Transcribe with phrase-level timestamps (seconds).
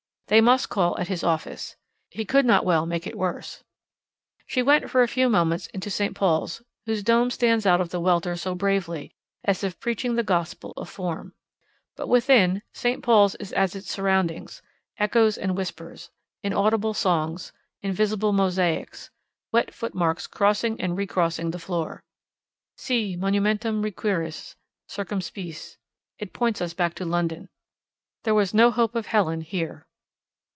[0.27, 1.75] They must call at his office.
[2.09, 3.65] He could not well make it worse.
[4.47, 6.15] She went for a few moments into St.
[6.15, 9.11] Paul's, whose dome stands out of the welter so bravely,
[9.43, 11.33] as if preaching the gospel of form.
[11.97, 13.03] But within, St.
[13.03, 14.61] Paul's is as its surroundings
[14.97, 16.11] echoes and whispers,
[16.41, 19.09] inaudible songs, invisible mosaics,
[19.51, 22.05] wet footmarks crossing and recrossing the floor.
[22.77, 24.55] Si monumentum requiris,
[24.87, 25.75] circumspice:
[26.19, 27.49] it points us back to London.
[28.23, 29.87] There was no hope of Helen here.